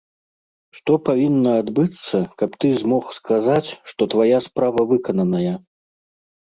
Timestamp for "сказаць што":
3.19-4.01